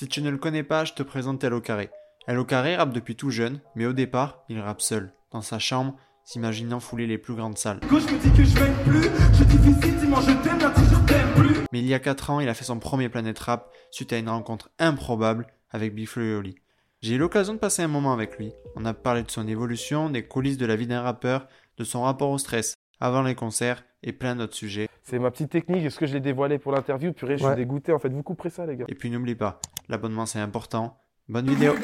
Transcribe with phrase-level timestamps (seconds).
[0.00, 1.90] Si tu ne le connais pas, je te présente Hello Carré.
[2.26, 5.94] Hello Carré rappe depuis tout jeune, mais au départ, il rappe seul, dans sa chambre,
[6.24, 7.80] s'imaginant fouler les plus grandes salles.
[7.86, 11.66] Quand je me dis que je m'aime plus, je dis-moi je t'aime, je t'aime plus.
[11.70, 14.16] Mais il y a 4 ans, il a fait son premier Planète Rap suite à
[14.16, 16.54] une rencontre improbable avec Big Flo et Oli.
[17.02, 18.54] J'ai eu l'occasion de passer un moment avec lui.
[18.76, 21.46] On a parlé de son évolution, des coulisses de la vie d'un rappeur,
[21.76, 24.88] de son rapport au stress avant les concerts et plein d'autres sujets.
[25.02, 25.84] C'est ma petite technique.
[25.84, 27.12] Est-ce que je l'ai dévoilé pour l'interview?
[27.12, 27.50] Purée, je Ouais.
[27.54, 27.92] suis dégoûté.
[27.92, 28.84] En fait, vous couperez ça, les gars.
[28.88, 29.58] Et puis n'oublie pas,
[29.88, 30.98] l'abonnement c'est important.
[31.28, 31.74] Bonne vidéo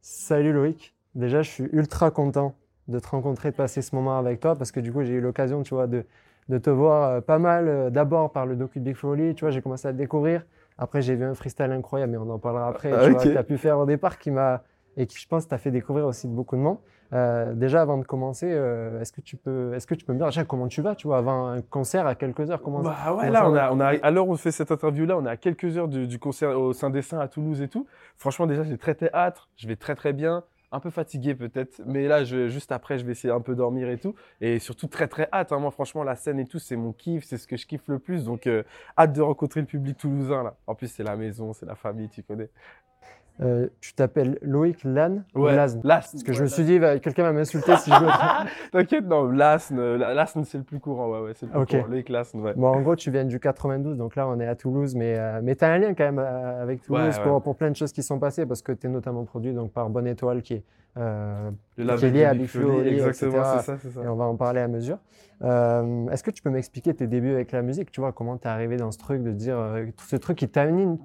[0.00, 0.94] Salut Loïc.
[1.14, 2.54] Déjà, je suis ultra content
[2.88, 5.20] de te rencontrer, de passer ce moment avec toi parce que du coup, j'ai eu
[5.20, 6.04] l'occasion, tu vois, de,
[6.48, 7.68] de te voir euh, pas mal.
[7.68, 10.44] euh, D'abord par le docu de Big Oli, tu vois, j'ai commencé à te découvrir.
[10.78, 13.12] Après, j'ai vu un freestyle incroyable, mais on en parlera après, Ah, tu ok.
[13.12, 14.62] vois, que tu as pu faire au départ qui m'a
[14.96, 16.78] et qui, je pense, t'a fait découvrir aussi beaucoup de monde.
[17.12, 20.18] Euh, déjà, avant de commencer, euh, est-ce que tu peux, est-ce que tu peux me
[20.18, 23.14] dire déjà comment tu vas, tu vois, avant un concert à quelques heures, comment Bah
[23.14, 25.24] ouais, comment là, on a, on a, à l'heure où on fait cette interview-là, on
[25.24, 27.86] est à quelques heures du, du concert au Saint-Dessin à Toulouse et tout.
[28.16, 30.42] Franchement, déjà, j'ai très théâtre, je vais très très bien.
[30.72, 33.88] Un peu fatigué peut-être, mais là, je, juste après, je vais essayer un peu dormir
[33.88, 34.16] et tout.
[34.40, 35.52] Et surtout, très très hâte.
[35.52, 35.60] hein.
[35.60, 38.00] Moi, franchement, la scène et tout, c'est mon kiff, c'est ce que je kiffe le
[38.00, 38.24] plus.
[38.24, 38.64] Donc, euh,
[38.98, 40.56] hâte de rencontrer le public toulousain, là.
[40.66, 42.50] En plus, c'est la maison, c'est la famille, tu connais.
[43.42, 46.10] Euh, Tu t'appelles Loïc Lan ou Ouais, Lazn Lasn.
[46.12, 47.96] Parce que je me suis dit, va- quelqu'un va m'insulter si je.
[48.72, 51.60] T'inquiète, non, Lasn, euh, la- Lasn, c'est le plus courant, ouais, ouais, c'est le plus
[51.60, 51.68] Ok.
[51.68, 51.86] courant.
[51.88, 52.54] Loïc Lasn, ouais.
[52.56, 55.40] Bon, en gros, tu viens du 92, donc là, on est à Toulouse, mais, euh,
[55.42, 57.18] mais tu as un lien quand même euh, avec Toulouse.
[57.22, 59.70] Pour, pour plein de choses qui sont passées, parce que tu es notamment produit donc,
[59.72, 60.62] par Bonne Étoile, qui est,
[60.94, 61.00] Qui
[62.06, 62.48] est lié à Big
[62.86, 64.02] Exactement, c'est ça, c'est ça.
[64.02, 64.96] et on va en parler à mesure.
[65.42, 68.44] Euh, Est-ce que tu peux m'expliquer tes débuts avec la musique Tu vois, comment tu
[68.44, 70.98] es arrivé dans ce truc de dire, euh, tout ce truc qui t'anime,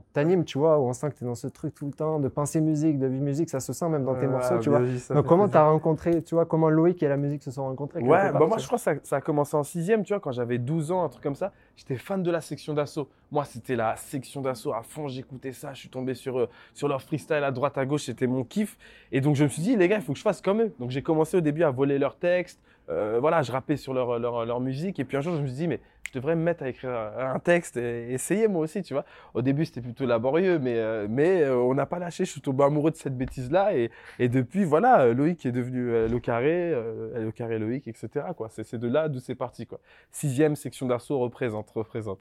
[0.45, 2.27] tu vois, où on sent que tu es dans ce truc tout le temps, de
[2.29, 4.79] penser musique, de vivre musique, ça se sent même dans tes Ouais, morceaux, tu vois.
[4.79, 5.61] Donc, comment tu plaisir.
[5.65, 8.57] as rencontré, tu vois, comment Loïc et la musique se sont rencontrés Ouais, bah moi
[8.57, 11.03] je crois que ça, ça a commencé en sixième, tu vois, quand j'avais 12 ans,
[11.03, 11.51] un truc comme ça.
[11.75, 13.09] J'étais fan de la section d'assaut.
[13.31, 16.87] Moi, c'était la section d'assaut à fond, j'écoutais ça, je suis tombé sur, euh, sur
[16.87, 18.77] leur freestyle à droite, à gauche, c'était mon kiff.
[19.11, 20.73] Et donc je me suis dit, les gars, il faut que je fasse comme eux.
[20.79, 22.59] Donc j'ai commencé au début à voler leurs textes,
[22.89, 24.99] euh, voilà, je rappais sur leur, leur, leur musique.
[24.99, 26.91] Et puis un jour, je me suis dit, mais je devrais me mettre à écrire
[26.91, 29.05] un texte et essayer moi aussi, tu vois.
[29.33, 32.25] Au début, c'était plutôt laborieux, mais, euh, mais euh, on n'a pas lâché.
[32.25, 33.75] Je suis tombé amoureux de cette bêtise-là.
[33.75, 38.09] Et, et depuis, voilà, Loïc est devenu le carré, le carré Loïc, etc.
[38.35, 38.49] quoi.
[38.49, 39.65] C'est c'est de là d'où c'est parti.
[39.65, 39.79] Quoi.
[40.11, 42.19] Sixième section d'assaut représente, représente.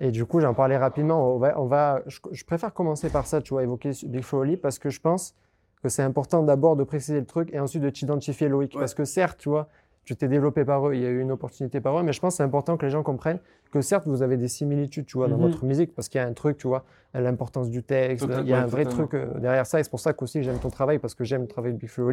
[0.00, 1.34] Et du coup, j'en parlais rapidement.
[1.34, 4.56] On va, on va, je, je préfère commencer par ça, tu vois, évoquer Big Oli,
[4.56, 5.34] parce que je pense
[5.82, 8.74] que c'est important d'abord de préciser le truc et ensuite de t'identifier Loïc.
[8.74, 8.80] Ouais.
[8.80, 9.68] Parce que certes, tu vois,
[10.08, 12.20] tu t'es développé par eux, il y a eu une opportunité par eux, mais je
[12.20, 15.18] pense que c'est important que les gens comprennent que certes, vous avez des similitudes, tu
[15.18, 15.42] vois, dans Mhm.
[15.42, 18.48] votre musique, parce qu'il y a un truc, tu vois, l'importance du texte, Total- il
[18.48, 19.06] y a ouais, un vrai totalement.
[19.06, 21.42] truc euh, derrière ça, et c'est pour ça qu'aussi j'aime ton travail, parce que j'aime
[21.42, 22.10] le travail de Big Flo.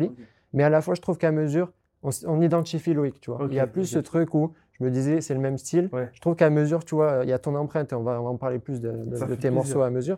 [0.52, 1.72] Mais à la fois, je trouve qu'à mesure,
[2.04, 3.48] on, identifie Loïc, tu vois.
[3.50, 5.90] Il y a plus ce truc où je me disais, c'est le même style.
[5.94, 6.10] Ouais.
[6.12, 8.26] Je trouve qu'à mesure, tu vois, il y a ton empreinte, et on va, on
[8.26, 9.54] va en parler plus de, tes plaisir.
[9.54, 10.18] morceaux à mesure.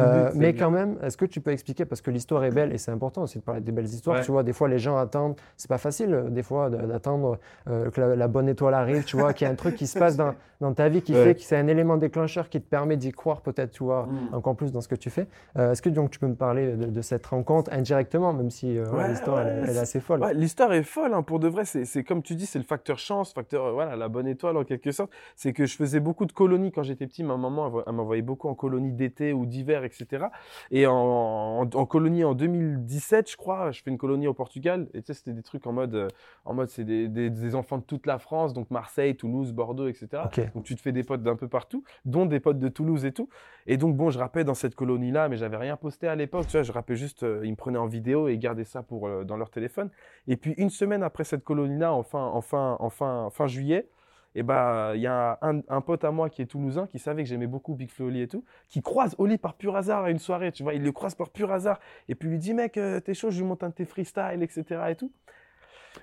[0.00, 2.72] Euh, but, mais quand même, est-ce que tu peux expliquer, parce que l'histoire est belle
[2.72, 4.22] et c'est important aussi de parler des belles histoires, Ouais.
[4.24, 7.38] tu vois, des fois les gens attendent, c'est pas facile euh, des fois d'attendre
[7.68, 9.86] euh, que la, la bonne étoile arrive, tu vois, qu'il y a un truc qui
[9.86, 11.24] se passe dans, dans ta vie qui Ouais.
[11.24, 14.34] fait que c'est un élément déclencheur qui te permet d'y croire peut-être, tu vois, Mm.
[14.34, 15.26] encore plus dans ce que tu fais.
[15.58, 18.78] Euh, est-ce que donc tu peux me parler de, de cette rencontre indirectement, même si
[18.78, 20.20] Ouais, l'histoire elle, ouais, elle est assez folle?
[20.34, 21.64] l'histoire est folle, hein, pour de vrai.
[21.64, 24.90] C'est comme tu dis, c'est le facteur chance, facteur, voilà, la bonne étoile en quelque
[24.92, 25.10] sorte.
[25.36, 27.22] C'est que je faisais beaucoup de colonies quand j'étais petit.
[27.24, 30.26] Ma maman, m'envoyait beaucoup en colonies d'été ou d'hiver, etc.
[30.70, 34.88] Et en, en, en colonie en 2017, je crois, je fais une colonie au Portugal.
[34.94, 36.08] Et tu sais, c'était des trucs en mode, euh,
[36.44, 39.88] en mode, c'est des, des, des enfants de toute la France, donc Marseille, Toulouse, Bordeaux,
[39.88, 40.08] etc.
[40.54, 43.12] Donc tu te fais des potes d'un peu partout, dont des potes de Toulouse et
[43.12, 43.28] tout.
[43.66, 46.46] Et donc bon, je rappais dans cette colonie-là, mais j'avais rien posté à l'époque.
[46.46, 49.06] Tu vois, je rappais juste, euh, ils me prenaient en vidéo et gardaient ça pour
[49.06, 49.90] euh, dans leur téléphone.
[50.28, 53.88] Et puis une semaine après cette colonie-là, en fin, en fin, en fin, fin juillet,
[54.34, 57.22] et bah il y a un, un pote à moi qui est toulousain, qui savait
[57.22, 60.10] que j'aimais beaucoup Big Flo Oli et tout, qui croise Oli par pur hasard à
[60.10, 60.52] une soirée.
[60.52, 61.78] Tu vois, il le croise par pur hasard
[62.08, 64.42] et puis lui dit mec, euh, t'es chaud, je lui monte un de tes freestyles,
[64.42, 64.64] etc.
[64.90, 65.12] et tout.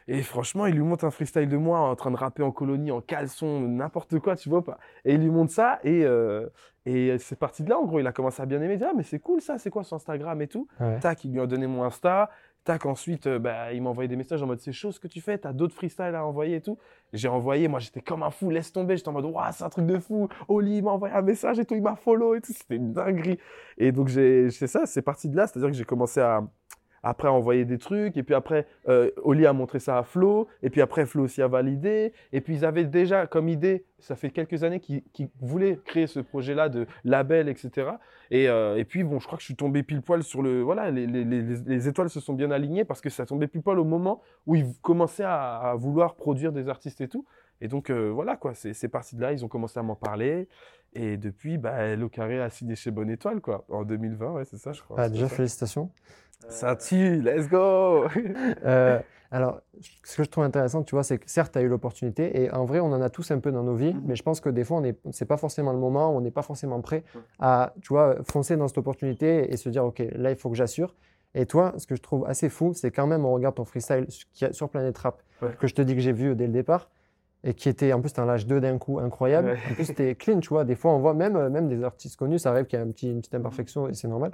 [0.08, 2.92] Et franchement, il lui monte un freestyle de moi en train de rapper en colonie,
[2.92, 4.80] en caleçon, n'importe quoi, tu vois pas.
[5.04, 6.48] Et il lui montre ça et, euh,
[6.86, 8.00] et c'est parti de là, en gros.
[8.00, 8.76] Il a commencé à bien aimer.
[8.76, 10.68] Il dit, ah, mais c'est cool ça, c'est quoi son Instagram et tout.
[10.80, 11.00] Ouais.
[11.00, 12.30] Tac, il lui a donné mon Insta.
[12.64, 15.08] Tac, ensuite, euh, bah, il m'a envoyé des messages en mode, c'est chaud ce que
[15.08, 16.78] tu fais, t'as d'autres freestyles à envoyer et tout.
[17.12, 18.98] J'ai envoyé, moi j'étais comme un fou, laisse tomber.
[18.98, 20.30] J'étais en mode, waouh, c'est un truc de fou.
[20.48, 22.54] Oli, m'a envoyé un message et tout, il m'a follow et tout.
[22.54, 23.40] C'était une dinguerie.
[23.78, 25.48] Et donc, c'est ça, c'est parti de là.
[25.48, 26.44] C'est-à-dire que j'ai commencé à,
[27.04, 30.48] après à envoyer des trucs, et puis après, euh, Oli a montré ça à Flo,
[30.64, 34.16] et puis après, Flo aussi a validé, et puis ils avaient déjà comme idée, ça
[34.16, 35.04] fait quelques années qu'ils
[35.40, 37.92] voulaient créer ce projet-là de label, etc.
[38.32, 40.62] Et, euh, et puis, bon, je crois que je suis tombé pile poil sur le.
[40.62, 43.62] Voilà, les, les- les- les étoiles se sont bien alignées parce que ça tombait pile
[43.62, 47.26] poil au moment où ils commençaient à vouloir produire des artistes et tout.
[47.62, 49.32] Et donc, euh, voilà, quoi, c'est parti de là.
[49.32, 50.48] Ils ont commencé à m'en parler.
[50.94, 54.58] Et depuis, bah, Le Carré a signé chez Bonne Étoile, quoi, en 2020, ouais, c'est
[54.58, 54.98] ça, je crois.
[55.00, 55.36] Ah, déjà, ça.
[55.36, 55.90] félicitations.
[56.50, 58.06] Ça tue, let's go
[58.66, 59.00] Euh,
[59.30, 59.62] alors,
[60.04, 62.52] ce que je trouve intéressant, tu vois, c'est que certes, tu as eu l'opportunité, et
[62.52, 64.02] en vrai, on en a tous un peu dans nos vies, Mhm.
[64.06, 64.94] mais je pense que des fois, on n'est
[65.28, 67.04] pas forcément le moment, on n'est pas forcément prêt
[67.40, 70.58] à, tu vois, foncer dans cette opportunité et se dire, OK, là, il faut que
[70.58, 70.96] j'assure.
[71.36, 74.06] Et toi, ce que je trouve assez fou, c'est quand même, on regarde ton freestyle
[74.52, 75.56] sur Planet Rap, Ouais.
[75.58, 76.90] que je te dis que j'ai vu dès le départ,
[77.44, 79.50] et qui était, en plus, t'es un l'âge 2 d'un coup incroyable.
[79.50, 79.58] Ouais.
[79.72, 80.64] En plus, c'était clean, tu vois.
[80.66, 82.90] Des fois, on voit même, même des artistes connus, ça arrive qu'il y a un
[82.92, 84.32] petit, une petite imperfection et c'est normal.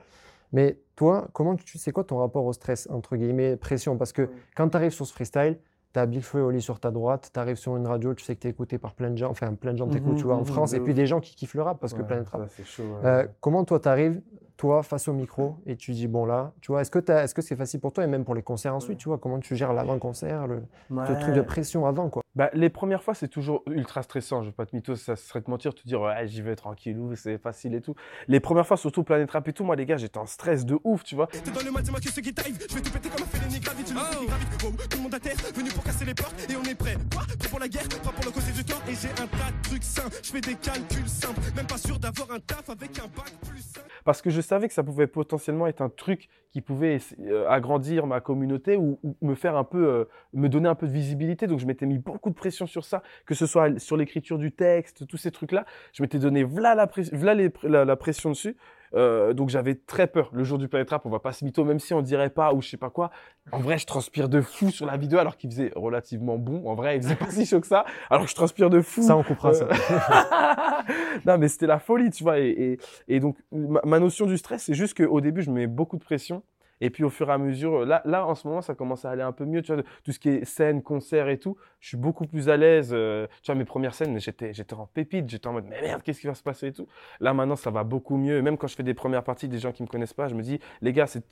[0.53, 3.97] Mais toi, comment tu c'est quoi ton rapport au stress, entre guillemets, pression?
[3.97, 4.29] Parce que Ouais.
[4.55, 5.57] quand tu arrives sur ce freestyle,
[5.93, 8.23] tu as Big Flo et Oli sur ta droite, tu arrives sur une radio, tu
[8.23, 10.17] sais que tu es écouté par plein de gens, enfin plein de gens t'écoutent, Mhm,
[10.17, 11.93] tu vois, en mhm, France, de et puis des gens qui kiffent le rap, parce
[11.93, 12.49] que Ouais, Planet Rap.
[12.63, 12.83] chaud.
[13.03, 14.21] Euh, comment toi, tu arrives,
[14.57, 17.33] toi, face au micro, et tu dis, bon là, tu vois, est-ce que t'as- est-ce
[17.35, 19.55] que c'est facile pour toi, et même pour les concerts ensuite, tu vois, comment tu
[19.55, 20.63] gères l'avant-concert, le,
[21.07, 22.21] ce truc de pression avant, quoi?
[22.37, 24.43] Bah, les premières fois, c'est toujours ultra stressant.
[24.43, 27.15] Je vais pas te mytho, ça serait te mentir, te dire ouais, j'y vais tranquillou,
[27.15, 27.95] c'est facile et tout.
[28.27, 30.77] Les premières fois, surtout Planet Rap et tout, moi les gars, j'étais en stress de
[30.83, 31.25] ouf, tu vois.
[31.25, 32.63] T'es dans le mat, dis-moi que ce qui t'arrive.
[32.69, 33.87] Je vais te péter comme un félénie gravite.
[33.87, 34.63] Tu le sais qui gravite.
[34.63, 36.35] Wow, tout le monde à terre, venu pour casser les portes.
[36.47, 36.93] Et on est prêt.
[37.11, 37.23] Quoi?
[37.39, 38.81] Prêt pour la guerre, pas pour le côté du temps.
[38.87, 40.09] Et j'ai un tas de trucs sains.
[40.21, 41.41] Je fais des calculs simples.
[41.55, 43.87] Même pas sûr d'avoir un taf avec un bac plus simple.
[44.05, 47.47] Parce que je savais que ça pouvait potentiellement être un truc qui pouvait essa- euh,
[47.49, 51.47] agrandir ma communauté ou, me faire un peu, euh, me donner un peu de visibilité.
[51.47, 54.51] Donc je m'étais mis beaucoup de pression sur ça, que ce soit sur l'écriture du
[54.51, 55.65] texte, tous ces trucs-là.
[55.93, 58.55] Je m'étais donné v'là la, la pression dessus.
[58.93, 60.29] Euh, donc j'avais très peur.
[60.33, 62.53] Le jour du Planet Rap, on va pas se mytho, même si on dirait pas
[62.53, 63.11] ou je sais pas quoi.
[63.51, 66.67] En vrai, je transpire de fou sur la vidéo alors qu'il faisait relativement bon.
[66.67, 67.85] En vrai, il faisait pas si chaud que ça.
[68.09, 69.01] Alors que je transpire de fou.
[69.01, 69.67] Ça, on coupera ça.
[71.25, 72.39] non, mais c'était la folie, tu vois.
[72.39, 75.55] Et, et, et donc, ma, ma notion du stress, c'est juste qu'au début, je me
[75.55, 76.43] mets beaucoup de pression.
[76.81, 79.11] Et puis, au fur et à mesure, là, là, en ce moment, ça commence à
[79.11, 79.83] aller un peu mieux, tu vois.
[80.03, 82.91] Tout ce qui est scène, concert et tout, je suis beaucoup plus à l'aise.
[82.93, 86.21] euh, tu vois, mes premières scènes, j'étais, en pépite, j'étais en mode, mais merde, qu'est-ce
[86.21, 86.87] qui va se passer et tout.
[87.19, 88.41] Là, maintenant, ça va beaucoup mieux.
[88.41, 90.41] Même quand je fais des premières parties, des gens qui me connaissent pas, je me
[90.41, 91.23] dis, les gars, c'est,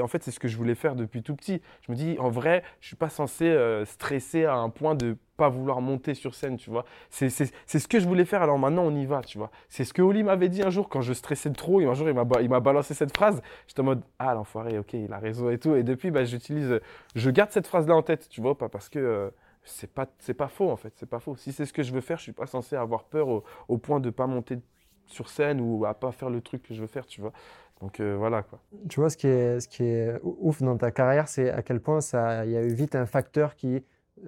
[0.00, 1.60] en fait, c'est ce que je voulais faire depuis tout petit.
[1.86, 5.16] Je me dis, en vrai, je suis pas censé euh, stresser à un point de
[5.40, 6.84] pas vouloir monter sur scène, tu vois.
[7.08, 9.50] C'est, ce que je voulais faire, alors maintenant on y va, tu vois.
[9.70, 12.10] C'est ce que Oli m'avait dit un jour quand je stressais trop, et un jour
[12.10, 12.14] il
[12.50, 13.40] m'a, balancé cette phrase.
[13.66, 15.74] J'étais en mode, ah l'enfoiré, ok, il a raison et tout.
[15.76, 16.78] Et depuis, bah, j'utilise,
[17.14, 19.30] je garde cette phrase-là en tête, tu vois, pas parce que euh,
[19.64, 21.36] c'est pas, c'est pas faux en fait, c'est pas faux.
[21.36, 23.98] Si c'est ce que je veux faire, je suis pas censé avoir peur au, point
[23.98, 24.58] de pas monter
[25.06, 27.32] sur scène ou à pas faire le truc que je veux faire, tu vois.
[27.80, 28.60] Donc euh, voilà quoi.
[28.90, 31.80] Tu vois, ce qui est, ce qui est ouf dans ta carrière, c'est à quel
[31.80, 32.00] point
[32.44, 33.82] il y a eu vite un facteur qui,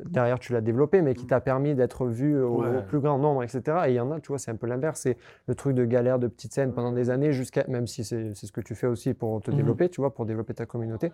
[0.05, 2.79] derrière, tu l'as développé, mais qui t'a permis d'être vu au, Ouais.
[2.79, 3.63] au plus grand nombre, etc.
[3.87, 5.01] Et il y en a, tu vois, c'est un peu l'inverse.
[5.01, 5.17] C'est
[5.47, 8.53] le truc de galère, de petites scènes pendant des années, jusqu'à, même si c'est ce
[8.53, 9.57] que tu fais aussi pour te Mhm.
[9.59, 11.13] développer, tu vois, pour développer ta communauté.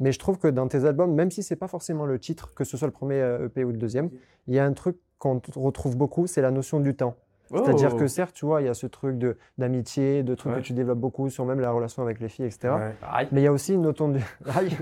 [0.00, 2.64] Mais je trouve que dans tes albums, même si c'est pas forcément le titre, que
[2.64, 4.10] ce soit le premier euh, EP ou le deuxième,
[4.46, 7.16] il y a un truc qu'on retrouve beaucoup, c'est la notion du temps.
[7.50, 7.96] C'est-à-dire Oh.
[7.96, 10.58] que certes, tu vois, il y a ce truc de- d'amitié, de trucs Ouais.
[10.60, 12.68] que tu développes beaucoup sur même la relation avec les filles, etc.
[12.74, 13.26] Ouais.
[13.32, 14.20] Mais il y a aussi une notion du...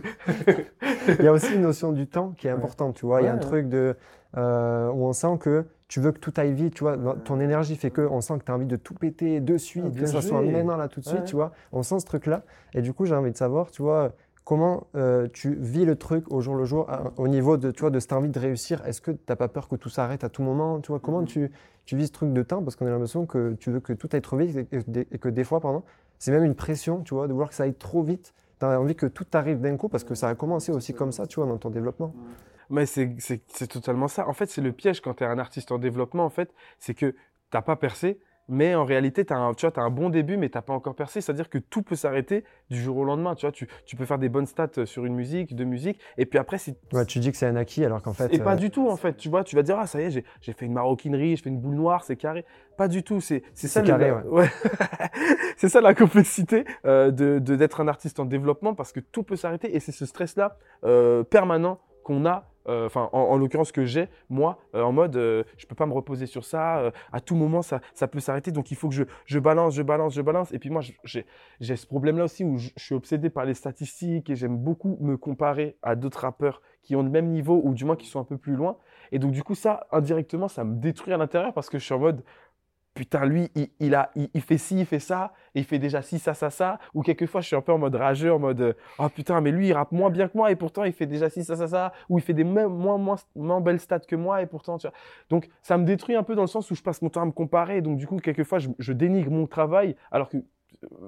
[1.18, 3.20] Il y a aussi une notion du temps qui est importante, tu vois.
[3.22, 3.96] Il y a un Ouais, truc de,
[4.36, 6.96] euh, où on sent que tu veux que tout aille vite, tu vois.
[7.24, 9.84] Ton énergie fait que on sent que tu as envie de tout péter de suite,
[9.96, 11.24] Ah, que ça soit maintenant, là, tout de suite, Ouais.
[11.24, 11.52] tu vois.
[11.72, 12.42] On sent ce truc-là.
[12.74, 14.12] Et du coup, j'ai envie de savoir, tu vois,
[14.46, 17.80] comment euh, tu vis le truc au jour le jour, à- au niveau de, tu
[17.80, 18.80] vois, de cette envie de réussir?
[18.86, 21.20] Est-ce que tu n'as pas peur que tout s'arrête à tout moment, tu vois Comment
[21.22, 21.26] Mhm.
[21.26, 21.50] tu,
[21.84, 22.62] tu vis ce truc de temps?
[22.62, 25.08] Parce qu'on a l'impression que tu veux que tout aille trop vite et que, des-
[25.10, 25.82] et que des fois, pardon,
[26.20, 28.32] c'est même une pression, tu vois, de vouloir que ça aille trop vite.
[28.60, 31.10] Tu as envie que tout arrive d'un coup parce que ça a commencé aussi comme
[31.12, 32.14] ça, tu vois, dans ton développement.
[32.70, 33.16] Mais c'est
[33.68, 34.28] totalement ça.
[34.28, 36.94] En fait, c'est le piège quand tu es un artiste en développement, en fait, c'est
[36.94, 37.14] que
[37.50, 40.36] t'as pas percé, mais en réalité, tu as, un- tu vois, t'as un bon début,
[40.36, 41.20] mais t'as pas encore percé.
[41.20, 43.34] C'est-à-dire que tout peut s'arrêter du jour au lendemain.
[43.34, 46.26] Tu vois, tu, tu peux faire des bonnes stats sur une musique, deux musiques, et
[46.26, 48.32] puis après, si, Ouais, tu dis que c'est un acquis alors qu'en fait.
[48.32, 49.16] et pas euh, du tout, en fait.
[49.16, 51.42] Tu vois, tu vas dire, ah, ça y est, j'ai- j'ai fait une maroquinerie, je
[51.42, 52.44] fais une boule noire, c'est carré.
[52.76, 53.20] Pas du tout.
[53.20, 54.48] C'est c'est ça, le- carré, la- ouais.
[55.56, 59.22] c'est ça la complexité euh, de de- d'être un artiste en développement parce que tout
[59.22, 62.48] peut s'arrêter et c'est ce stress-là euh, permanent qu'on a.
[62.68, 65.86] euh, Enfin, en, en l'occurrence que j'ai moi, euh, en mode, euh, je peux pas
[65.86, 66.92] me reposer sur ça.
[67.12, 68.52] à tout moment, ça, peut s'arrêter.
[68.52, 70.52] Donc, il faut que je, balance, je balance, je balance.
[70.52, 74.30] Et puis moi, j'ai ce problème-là aussi où je, je suis obsédé par les statistiques
[74.30, 77.84] et j'aime beaucoup me comparer à d'autres rappeurs qui ont le même niveau ou du
[77.84, 78.76] moins qui sont un peu plus loin.
[79.12, 81.94] Et donc, du coup, ça, indirectement, ça me détruit à l'intérieur parce que je suis
[81.94, 82.22] en mode,
[82.96, 86.48] putain, lui, il, fait ci, il fait ça, et il fait déjà ci, ça, ça,
[86.48, 86.78] ça.
[86.94, 89.68] Ou quelquefois, je suis un peu en mode rageux, en mode, oh putain, mais lui,
[89.68, 91.92] il rappe moins bien que moi, et pourtant, il fait déjà ci, ça, ça, ça.
[92.08, 94.96] Ou il fait des moins, moins, moins belles stats que moi, et pourtant, tu vois.
[95.28, 97.26] Donc, ça me détruit un peu dans le sens où je passe mon temps à
[97.26, 97.82] me comparer.
[97.82, 100.38] Donc, du coup, quelquefois, je, je dénigre mon travail, alors que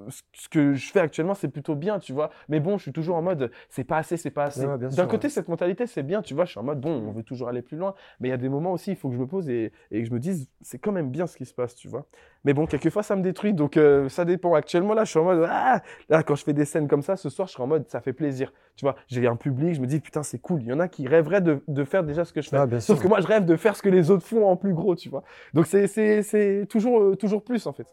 [0.09, 2.29] ce- que je fais actuellement, c'est plutôt bien, tu vois.
[2.47, 4.65] Mais bon, je suis toujours en mode, c'est pas assez, c'est pas assez.
[4.65, 6.45] Ouais, D'un côté, cette mentalité, c'est bien, tu vois.
[6.45, 7.93] Je suis en mode, bon, on veut toujours aller plus loin.
[8.19, 10.01] Mais il y a des moments aussi, il faut que je me pose et, et
[10.01, 12.05] que je me dise, c'est quand même bien ce qui se passe, tu vois.
[12.45, 14.53] Mais bon, quelquefois, ça me détruit, donc euh, ça dépend.
[14.53, 17.15] Actuellement, là, je suis en mode, ah Là, quand je fais des scènes comme ça,
[17.17, 18.51] ce soir, je serai en mode, ça fait plaisir.
[18.75, 20.61] Tu vois, j'ai un public, je me dis, putain, c'est cool.
[20.61, 22.57] Il y en a qui rêveraient de, de faire déjà ce que je fais.
[22.57, 23.03] Ah, Sauf sûr.
[23.03, 25.09] que moi, je rêve de faire ce que les autres font en plus gros, tu
[25.09, 25.23] vois.
[25.53, 27.87] Donc, c'est toujours, euh, toujours plus, en fait.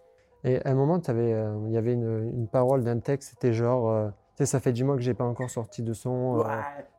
[0.47, 3.91] Et à un moment, euh, il y avait une, une parole d'un texte, c'était genre,
[3.91, 6.41] euh, sais, ça fait 10 mois que j'ai pas encore sorti de son.
[6.41, 6.43] euh,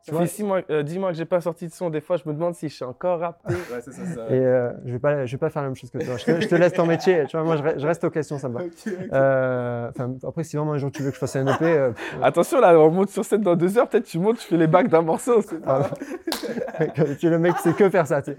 [0.02, 1.90] Ça vois- fait six mois, euh, dix mois que j'ai pas sorti de son.
[1.90, 3.38] Des fois, je me demande si je suis encore rappé.
[3.72, 4.26] Ouais, c'est ça, ça.
[4.30, 6.16] Et euh, je vais pas, je vais pas faire la même chose que toi.
[6.16, 7.24] Je te, je te laisse ton métier.
[7.28, 8.60] Tu vois, moi, je, re- je reste aux questions, ça me va.
[9.12, 11.92] Euh, enfin, après, si vraiment un jour tu veux que je fasse un EP, euh,
[12.22, 13.88] Attention, là, on monte sur scène dans deux heures.
[13.88, 15.40] Peut-être tu montes, tu fais les bacs d'un morceau.
[15.66, 15.88] ah,
[17.18, 18.22] tu es le mec, c'est que faire ça.
[18.22, 18.38] Tu sais.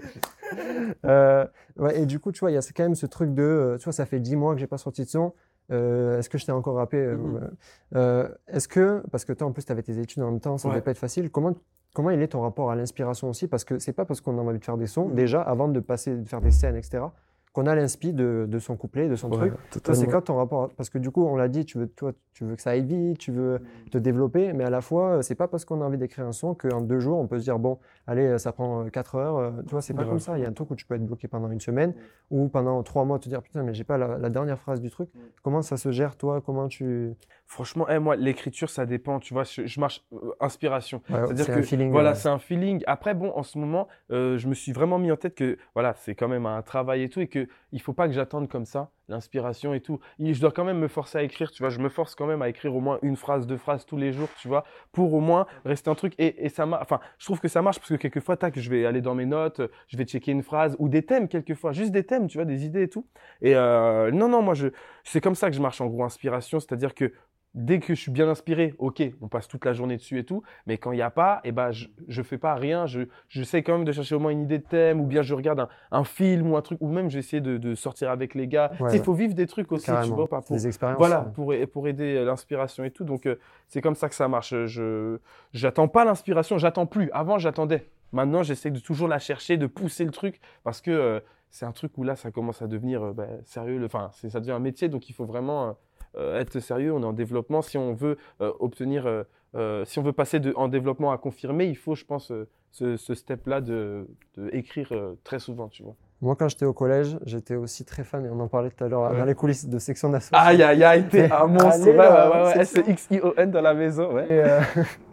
[1.06, 1.44] Euh,
[1.76, 3.78] ouais, et du coup, tu vois, il y a quand même ce truc de, euh,
[3.78, 5.32] tu vois, ça fait 10 mois que j'ai pas sorti de son.
[5.70, 7.50] Euh, est-ce que je t'ai encore rappé Mhm.
[7.96, 10.58] euh, Est-ce que, parce que toi en plus tu avais tes études en même temps,
[10.58, 10.76] ça ne Ouais.
[10.78, 11.30] devait pas être facile.
[11.30, 11.54] Comment,
[11.94, 13.46] comment il est ton rapport à l'inspiration aussi?
[13.46, 15.14] Parce que c'est pas parce qu'on a envie de faire des sons, Mhm.
[15.14, 17.04] déjà avant de passer, de faire des scènes, etc.,
[17.52, 19.54] qu'on a l'inspi de, de son couplet, de son truc.
[19.82, 20.70] Toi, c'est quoi ton rapport?
[20.76, 22.84] Parce que du coup, on l'a dit, tu veux, toi, tu veux que ça aille
[22.84, 25.84] vite, tu veux te développer, mais à la fois, euh, c'est pas parce qu'on a
[25.84, 28.52] envie d'écrire un son qu'en deux jours, on peut se dire, bon, allez, euh, ça
[28.52, 29.52] prend euh, quatre heures.
[29.64, 30.10] Tu vois, c'est pas Grave.
[30.10, 30.38] comme ça.
[30.38, 31.92] Il y a un truc où tu peux être bloqué pendant une semaine
[32.30, 34.90] ou pendant trois mois, te dire, putain, mais j'ai pas la, la dernière phrase du
[34.90, 35.10] truc.
[35.42, 36.40] Comment ça se gère, toi?
[36.40, 37.14] Comment tu.
[37.46, 39.18] Franchement, eh, moi, l'écriture, ça dépend.
[39.18, 41.02] Tu vois, je, je marche euh, inspiration.
[41.10, 41.90] Ouais, C'est-à-dire c'est que un feeling.
[41.90, 42.82] voilà, c'est un feeling.
[42.86, 45.94] Après, bon, en ce moment, euh, je me suis vraiment mis en tête que voilà,
[45.96, 47.39] c'est quand même un travail et tout, et que
[47.72, 49.98] il faut pas que j'attende comme ça l'inspiration et tout.
[50.18, 51.50] Je dois quand même me forcer à écrire.
[51.50, 53.84] Tu vois, je me force quand même à écrire au moins une phrase, deux phrases
[53.84, 54.28] tous les jours.
[54.40, 56.14] Tu vois, pour au moins rester un truc.
[56.18, 56.82] Et, et ça marche.
[56.82, 59.26] Enfin, je trouve que ça marche parce que quelquefois, tac, je vais aller dans mes
[59.26, 62.44] notes, je vais checker une phrase ou des thèmes quelquefois, juste des thèmes, tu vois,
[62.44, 63.06] des idées et tout.
[63.42, 64.68] Et euh, non, non, moi, je,
[65.04, 67.12] c'est comme ça que je marche en gros, inspiration, c'est-à-dire que
[67.54, 70.42] dès que je suis bien inspiré, ok, on passe toute la journée dessus et tout,
[70.66, 73.62] mais quand il n'y a pas, eh ben, je, je fais pas rien, je, j'essaie
[73.62, 75.68] quand même de chercher au moins une idée de thème, ou bien je regarde un,
[75.90, 78.70] un film ou un truc, ou même j'essaie de, de sortir avec les gars.
[78.76, 79.04] Sais, Ouais, Il ouais.
[79.04, 80.98] faut vivre des trucs aussi, tu vois, pas pour, des expériences.
[80.98, 83.04] voilà, pour, pour aider euh, l'inspiration et tout.
[83.04, 83.34] Donc, euh,
[83.66, 84.54] c'est comme ça que ça marche.
[84.66, 85.18] Je
[85.52, 87.10] j'attends pas l'inspiration, j'attends plus.
[87.12, 87.88] Avant, j'attendais.
[88.12, 91.72] Maintenant, j'essaie de toujours la chercher, de pousser le truc, parce que euh, c'est un
[91.72, 93.84] truc où là, ça commence à devenir euh, bah, sérieux.
[93.84, 95.76] Enfin, ça devient un métier, donc il faut vraiment
[96.18, 96.92] être sérieux.
[96.92, 97.62] On est en développement.
[97.62, 99.22] Si on veut euh, obtenir, euh,
[99.54, 102.48] euh, si on veut passer de, en développement à confirmer, il faut, je pense, euh,
[102.72, 105.94] ce, ce step-là de, de écrire euh, très souvent, tu vois.
[106.22, 108.88] Moi, quand j'étais au collège, j'étais aussi très fan, et on en parlait tout à
[108.88, 109.18] l'heure, Ouais.
[109.18, 110.28] dans les coulisses de section d'assaut.
[110.34, 111.68] Aïe, aïe, aïe, t'es un monstre.
[111.82, 114.26] Allez, Ouais, là, ouais, ouais, S-X-I-O-N dans la maison, ouais.
[114.28, 114.60] Et, euh,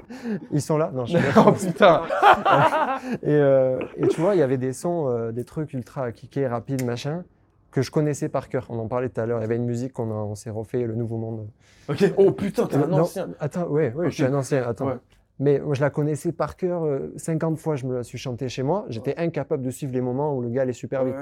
[0.51, 2.01] ils sont là Non, je sais oh putain.
[3.24, 6.46] Et, euh, et tu vois, il y avait des sons, euh, des trucs ultra kickés,
[6.46, 7.24] rapides, machin,
[7.71, 8.65] que je connaissais par cœur.
[8.69, 9.39] On en parlait tout à l'heure.
[9.39, 11.47] Il y avait une musique qu'on on s'est refait, Le Nouveau Monde.
[11.89, 12.03] Ok.
[12.17, 13.29] Oh putain, t'es un Non, ancien.
[13.39, 14.63] Attends, ouais, ouais, je suis un ancien.
[14.67, 14.88] Attends.
[14.88, 14.93] Ouais.
[15.39, 16.83] Mais moi, je la connaissais par cœur.
[16.86, 18.86] euh, 50 fois, je me la suis chantée chez moi.
[18.89, 21.15] J'étais incapable de suivre les moments où le gars allait super vite.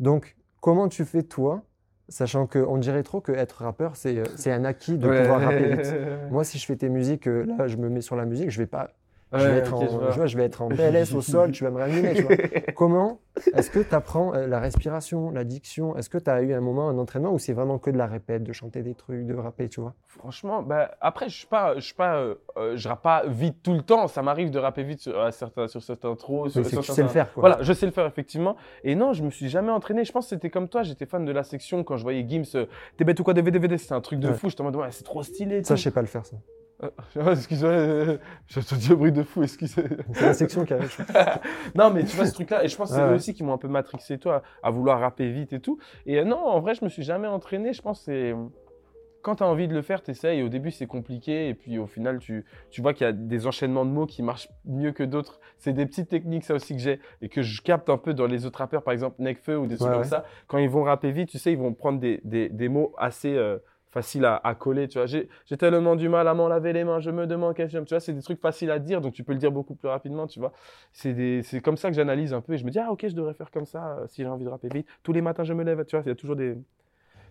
[0.00, 1.62] Donc, comment tu fais toi,
[2.08, 5.76] sachant qu'on dirait trop que être rappeur, c'est euh, c'est un acquis de pouvoir rapper
[5.76, 5.94] vite.
[6.30, 8.58] Moi, si je fais tes musiques, euh, là, je me mets sur la musique, je
[8.58, 8.90] vais pas
[9.32, 10.10] je, vais être en, je vois.
[10.10, 12.14] tu vois, je vais être en PLS au sol, tu vas me réanimer.
[12.14, 12.36] Tu vois.
[12.74, 13.20] Comment
[13.54, 16.60] est-ce que tu apprends euh, la respiration, la diction Est-ce que tu as eu un
[16.60, 19.34] moment, un entraînement où c'est vraiment que de la répète, de chanter des trucs, de
[19.34, 19.94] rapper, tu vois?
[20.06, 23.72] Franchement, bah, après, je pas, je suis pas, euh, euh, je rappe pas vite tout
[23.74, 24.08] le temps.
[24.08, 26.48] Ça m'arrive de rapper vite sur, à certains, sur certains trous.
[26.48, 27.40] Sur- tu sais le faire, quoi.
[27.40, 28.56] Voilà, je sais le faire effectivement.
[28.84, 30.04] Et non, je me suis jamais entraîné.
[30.04, 30.82] Je pense que c'était comme toi.
[30.82, 32.66] J'étais fan de la section quand je voyais Gims.
[32.96, 34.34] T'es bête ou quoi DVD DVD C'est un truc de Ouais.
[34.34, 34.48] fou.
[34.48, 35.62] J'étais en mode ouais, c'est trop stylé.
[35.64, 36.36] Ça, je sais pas le faire, ça.
[36.82, 38.18] Euh, Excuse-moi, euh,
[38.48, 39.42] te dis un bruit de fou.
[39.42, 39.84] Excusez.
[40.14, 40.96] C'est la section qui arrive.
[41.74, 43.42] non, mais tu vois ce truc-là, et je pense que c'est Ouais, eux aussi qui
[43.44, 45.78] m'ont un peu matrixé, toi, à vouloir rapper vite et tout.
[46.06, 47.72] Et euh, non, en vrai, je me suis jamais entraîné.
[47.72, 48.34] Je pense que c'est.
[49.22, 50.42] Quand tu as envie de le faire, tu essayes.
[50.42, 51.48] Au début, c'est compliqué.
[51.50, 54.22] Et puis, au final, tu, tu vois qu'il y a des enchaînements de mots qui
[54.22, 55.40] marchent mieux que d'autres.
[55.58, 57.00] C'est des petites techniques, ça aussi, que j'ai.
[57.20, 59.76] Et que je capte un peu dans les autres rappeurs, par exemple, Nekfeu ou des
[59.76, 60.08] trucs Ouais, comme ouais.
[60.08, 60.24] ça.
[60.46, 63.34] Quand ils vont rapper vite, tu sais, ils vont prendre des, des, des mots assez.
[63.36, 63.58] euh,
[63.90, 65.06] faciles à, à coller, tu vois.
[65.06, 65.28] J'ai
[65.58, 68.00] tellement du mal à m'en laver les mains, je me demande qu'est-ce que Tu vois,
[68.00, 70.38] c'est des trucs faciles à dire, donc tu peux le dire beaucoup plus rapidement, tu
[70.40, 70.52] vois
[70.92, 73.34] c'est comme ça que j'analyse un peu et je me dis ah ok je devrais
[73.34, 75.62] faire comme ça euh, si j'ai envie de rapper vite tous les matins je me
[75.64, 76.56] lève tu vois il y a toujours des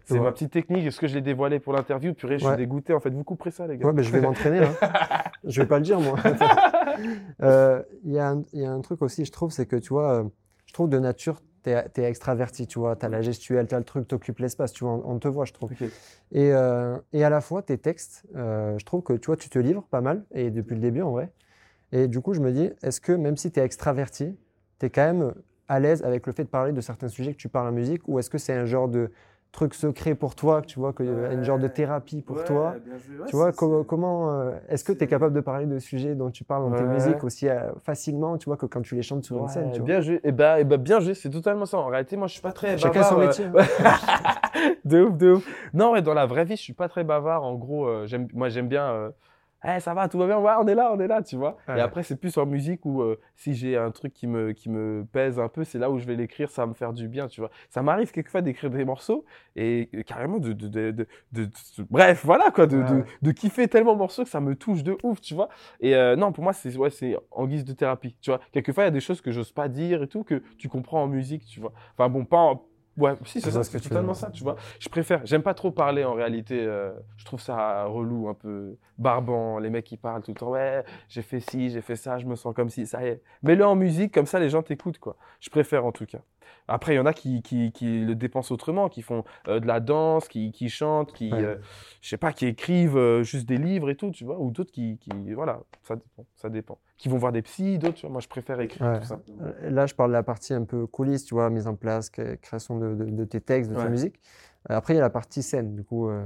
[0.06, 0.22] c'est Ouais.
[0.22, 2.14] ma petite technique est-ce que je l'ai dévoilé pour l'interview?
[2.14, 2.58] Purée je suis Ouais.
[2.58, 4.72] dégoûté en fait vous couperez ça les gars Ouais, mais je vais m'entraîner, là.
[5.44, 6.16] je vais pas le dire, moi.
[7.42, 9.76] Euh, Il y, a un- il y a un truc aussi, je trouve, c'est que,
[9.76, 10.24] tu vois, euh,
[10.66, 11.40] je trouve de nature,
[11.94, 12.96] tu es, extraverti, tu vois.
[12.96, 14.94] Tu as la gestuelle, tu as le truc, tu occupes l'espace, tu vois.
[14.94, 15.72] On, on te voit, je trouve.
[15.72, 15.82] Ok.
[16.32, 19.50] Et, euh, et à la fois, tes textes, euh, je trouve que, tu vois, tu
[19.50, 21.32] te livres pas mal, et depuis le début, en vrai.
[21.92, 24.38] Et du coup, je me dis, est-ce que même si tu es extraverti,
[24.80, 25.34] tu es quand même
[25.68, 28.08] à l'aise avec le fait de parler de certains sujets que tu parles en musique,
[28.08, 29.12] ou est-ce que c'est un genre de,
[29.52, 31.04] truc secret pour toi, tu vois, que,
[31.34, 32.76] une genre de thérapie pour toi.
[33.28, 36.30] tu vois, co- comment euh, est-ce que tu es capable de parler de sujets dont
[36.30, 39.24] tu parles dans tes musiques aussi euh, facilement, tu vois, que quand tu les chantes
[39.24, 39.86] sur une scène, tu vois?
[39.86, 40.20] bien joué.
[40.24, 41.78] Et ben, et ben, bien joué, c'est totalement ça.
[41.80, 43.10] En réalité, moi, je suis pas très Chacun bavard.
[43.10, 43.46] son euh, métier.
[43.46, 43.52] hein.
[43.54, 44.76] ouais.
[44.86, 45.70] de ouf, de ouf.
[45.74, 47.44] Non, ouais, dans la vraie vie, je suis pas très bavard.
[47.44, 49.12] En gros, euh, j'aime, moi, j'aime bien.
[49.66, 51.36] Euh, Eh, ça va, tout va bien, ouais, on est là, on est là, tu
[51.36, 51.58] vois.
[51.68, 51.78] Ouais.
[51.78, 54.70] Et après, c'est plus en musique où euh, si j'ai un truc qui me, qui
[54.70, 57.08] me pèse un peu, c'est là où je vais l'écrire, ça va me faire du
[57.08, 57.50] bien, tu vois.
[57.70, 59.26] Ça m'arrive quelquefois d'écrire des morceaux
[59.56, 63.32] et euh, carrément de, de, de, de, de- de- bref, voilà quoi, de, Ouais, de,
[63.32, 65.50] kiffer tellement de morceaux que ça me touche de ouf, tu vois.
[65.82, 68.40] Et euh, non, pour moi, c'est ouais, c'est en guise de thérapie, tu vois.
[68.52, 71.04] Quelquefois, il y a des choses que j'ose pas dire et tout, que tu comprends
[71.04, 71.74] en musique, tu vois.
[71.98, 72.64] Enfin bon, pas en...
[73.00, 74.56] Ouais, si, c'est ça, ce c'est totalement ça, tu vois.
[74.80, 76.60] Je préfère, j'aime pas trop parler en réalité.
[76.62, 79.58] euh, je trouve ça relou, un peu barbant.
[79.60, 82.26] Les mecs qui parlent tout le temps, ouais, j'ai fait ci, j'ai fait ça, je
[82.26, 83.22] me sens comme si, ça y est.
[83.44, 85.16] Mets-le en musique, comme ça les gens t'écoutent, quoi.
[85.40, 86.20] Je préfère en tout cas.
[86.68, 89.66] Après, il y en a qui, qui, qui le dépensent autrement, qui font euh, de
[89.68, 91.44] la danse, qui, qui chantent, qui, Ouais.
[91.44, 91.56] euh,
[92.02, 94.98] je sais pas, qui écrivent juste des livres et tout, tu vois, ou d'autres qui,
[95.00, 96.78] qui, voilà, ça dépend, ça dépend.
[97.00, 98.08] Qui vont voir des psys, d'autres.
[98.10, 99.00] Moi, je préfère écrire Ouais.
[99.00, 99.20] tout ça.
[99.42, 102.10] Euh, Là, je parle de la partie un peu coulisses, tu vois, mise en place,
[102.10, 104.20] cré- création de, de- de tes textes, de ta musique.
[104.70, 106.10] Euh, Après, il y a la partie scène, du coup.
[106.10, 106.24] euh,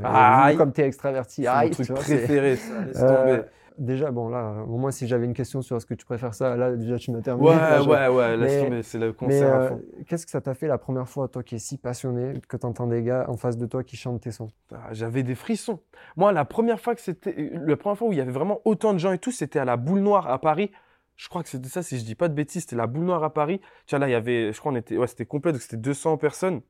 [0.52, 3.42] vu comme tu es extraverti, C'est mon truc vois, préféré, ça, laisse tomber.
[3.78, 6.56] Déjà, bon, là, au moins, si j'avais une question sur est-ce que tu préfères ça,
[6.56, 7.50] là, déjà, tu m'as terminé.
[7.50, 9.70] Ouais, Là, ouais, ouais, Mais- c'est le concert euh,
[10.08, 12.66] qu'est-ce que ça t'a fait la première fois, toi qui es si passionné, que tu
[12.66, 14.50] entends des gars en face de toi qui chantent tes sons?
[14.74, 15.80] Ah, J'avais des frissons.
[16.18, 18.94] Moi, la première fois que c'était, la première fois où il y avait vraiment autant
[18.94, 20.72] de gens et tout, c'était à la Boule Noire à Paris.
[21.16, 23.24] Je crois que c'était ça, si je dis pas de bêtises, c'était la Boule Noire
[23.24, 23.62] à Paris.
[23.90, 26.18] Vois, là, il y avait, je crois, on était, ouais, c'était complet, donc c'était 200
[26.18, 26.62] personnes.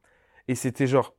[0.47, 1.15] Et c'était genre,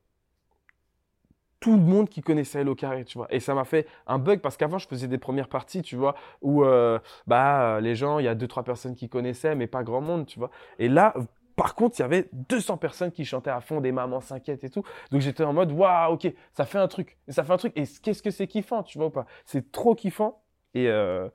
[1.64, 3.26] tout le monde qui connaissait Hello Carré, tu vois.
[3.30, 6.14] Et ça m'a fait un bug parce qu'avant, je faisais des premières parties, tu vois,
[6.42, 9.82] où, euh, bah, les gens, il y a deux, trois personnes qui connaissaient, mais pas
[9.82, 10.50] grand monde, tu vois.
[10.78, 11.14] Et là,
[11.56, 14.68] par contre, il y avait 200 personnes qui chantaient à fond, des mamans s'inquiètent et
[14.68, 14.82] tout.
[15.10, 17.16] Donc j'étais en mode, waouh, ok, ça fait un truc.
[17.28, 17.72] Ça fait un truc.
[17.76, 19.24] Et qu'est-ce que c'est kiffant, tu vois ou pas?
[19.46, 20.42] C'est trop kiffant.
[20.74, 21.30] Et euh,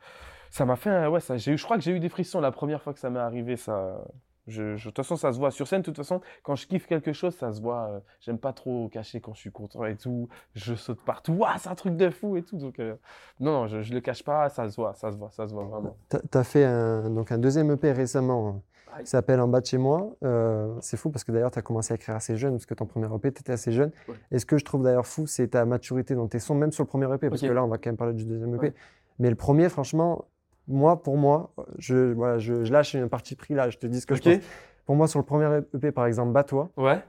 [0.51, 2.51] ça m'a fait, ouais, ça, j'ai eu, je crois que j'ai eu des frissons la
[2.51, 3.57] première fois que ça m'est arrivé.
[3.57, 4.05] Ça,
[4.49, 5.81] je, je- de toute façon, ça se voit sur scène.
[5.81, 7.87] De toute façon, quand je kiffe quelque chose, ça se voit.
[7.89, 10.27] euh, J'aime pas trop cacher quand je suis content et tout.
[10.55, 11.33] Je saute partout.
[11.33, 12.57] Waouh, c'est un truc de fou et tout.
[12.57, 12.95] Donc euh,
[13.39, 14.49] non, non, je, je le cache pas.
[14.49, 15.95] Ça se voit, ça se voit, ça se voit vraiment.
[16.09, 18.61] Tu as fait un, donc un deuxième EP récemment
[18.95, 20.15] hein, qui s'appelle En bas de chez moi.
[20.23, 22.73] Euh, c'est fou parce que d'ailleurs, tu as commencé à écrire assez jeune, parce que
[22.73, 23.91] ton premier EP, tu étais assez jeune.
[24.07, 24.15] Ouais.
[24.31, 26.83] Et ce que je trouve d'ailleurs fou, c'est ta maturité dans tes sons, même sur
[26.83, 28.67] le premier EP, parce que là, on va quand même parler du deuxième EP.
[28.67, 28.73] Ouais.
[29.19, 30.25] Mais le premier, franchement,
[30.69, 33.99] moi, pour moi, je, voilà, je, je lâche une partie pris là, je te dis
[34.01, 34.21] ce que Ok.
[34.23, 34.43] je pense.
[34.85, 37.03] Pour moi, sur le premier EP, par exemple, Bats-toi, Ouais.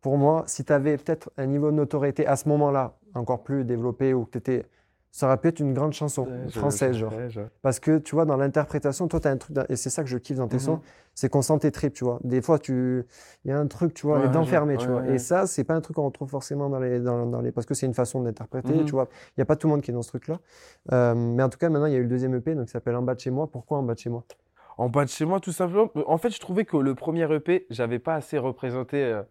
[0.00, 3.64] pour moi, si tu avais peut-être un niveau de notoriété à ce moment-là encore plus
[3.64, 4.66] développé ou que tu étais.
[5.10, 7.12] Ça aurait pu être une grande chanson française, genre.
[7.28, 10.02] Je- Parce que tu vois, dans l'interprétation, toi, tu as un truc, et c'est ça
[10.02, 10.60] que je kiffe dans tes Mhm.
[10.60, 10.80] sons,
[11.14, 12.20] c'est qu'on sent tes tripes, tu vois.
[12.22, 13.04] Des fois, tu...
[13.44, 15.06] il y a un truc, tu vois, Ouais, tu ouais, vois.
[15.08, 17.52] Et ça, c'est pas un truc qu'on retrouve forcément dans les, dans, dans les...
[17.52, 18.84] Parce que c'est une façon d'interpréter, Mhm.
[18.84, 19.08] tu vois.
[19.30, 20.38] Il n'y a pas tout le monde qui est dans ce truc-là.
[20.92, 22.72] Euh, mais en tout cas, maintenant, il y a eu le deuxième EP, donc qui
[22.72, 23.46] s'appelle En bas de chez moi.
[23.50, 24.24] Pourquoi En bas de chez moi?
[24.76, 25.90] En bas de chez moi, tout simplement.
[26.06, 29.22] En fait, je trouvais que le premier EP, j'avais pas assez représenté, euh,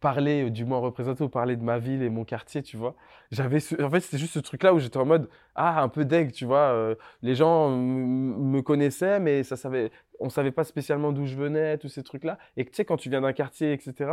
[0.00, 2.94] parlé, euh, du moins représenté ou parlé de ma ville et mon quartier, tu vois.
[3.30, 6.32] J'avais, en fait, c'était juste ce truc-là où j'étais en mode, ah, un peu deg,
[6.32, 6.72] tu vois.
[6.72, 9.90] euh, les gens me connaissaient, mais ça savait,
[10.20, 12.38] on savait pas spécialement d'où je venais, tous ces trucs-là.
[12.56, 14.12] Et tu sais, quand tu viens d'un quartier, etc.,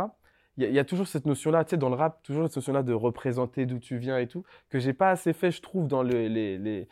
[0.60, 2.92] il y, a- toujours cette notion-là, tu sais, dans le rap, toujours cette notion-là de
[2.92, 6.84] représenter d'où tu viens et tout, que j'ai pas assez fait, je trouve, dans le,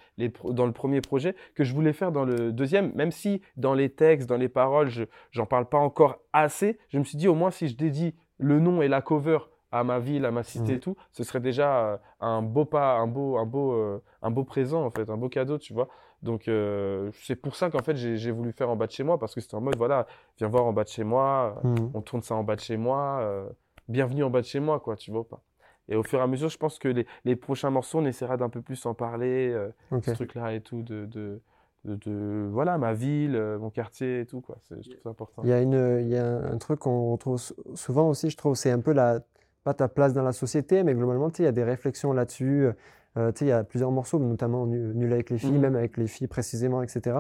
[0.53, 3.89] dans le premier projet, que je voulais faire dans le deuxième, même si dans les
[3.91, 7.35] textes, dans les paroles, je j'en parle pas encore assez, je me suis dit au
[7.35, 9.39] moins si je dédie le nom et la cover
[9.73, 12.95] à ma ville, à ma cité et tout, ce serait déjà euh, un beau pas,
[12.99, 15.89] un beau, un beau, euh, un beau présent en fait, un beau cadeau, tu vois.
[16.23, 19.19] Donc euh, c'est pour ça qu'en fait j'ai voulu faire en bas de chez moi
[19.19, 20.07] parce que c'était en mode voilà,
[20.39, 21.91] viens voir en bas de chez moi, Mhm.
[21.95, 23.49] on tourne ça en bas de chez moi, euh,
[23.89, 25.43] bienvenue en bas de chez moi quoi, tu vois ou pas.
[25.89, 28.37] Et au fur et à mesure, je pense que les, les prochains morceaux, on essaiera
[28.37, 29.69] d'un peu plus en parler, euh,
[30.03, 31.41] ce truc-là et tout, de, de,
[31.87, 34.57] de, de- voilà, ma ville, euh, mon quartier et tout, quoi.
[34.69, 35.43] C'est- Je trouve ça important.
[35.45, 38.37] Il y a, une, il y a un truc qu'on retrouve sou- souvent aussi, je
[38.37, 39.21] trouve, c'est un peu la,
[39.65, 42.13] pas ta place dans la société, mais globalement, tu sais, il y a des réflexions
[42.13, 42.69] là-dessus.
[43.17, 45.61] Euh, tu sais, il y a plusieurs morceaux, notamment Nu- Nul avec les filles, Mhm.
[45.61, 47.17] même avec les filles précisément, etc.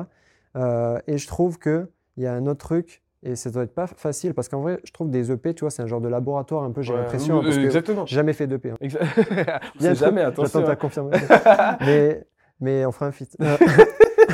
[0.57, 1.87] Euh, et je trouve qu'il
[2.19, 4.93] y a un autre truc, et ça doit être pas facile, parce qu'en vrai, je
[4.93, 7.39] trouve des EP, tu vois, c'est un genre de laboratoire un peu, j'ai Ouais, l'impression,
[7.39, 8.05] euh, parce que exactement.
[8.07, 8.71] jamais fait d'EP.
[8.71, 8.77] Hein.
[8.81, 9.01] Exa-
[9.81, 10.61] Il jamais, attention.
[10.61, 11.27] J'attends ta confirmation.
[11.81, 12.27] mais,
[12.61, 13.37] mais on fera un feat.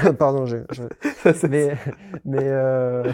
[0.19, 0.83] Pardon, je, je-
[1.33, 1.77] Ça, mais,
[2.25, 3.12] mais, euh,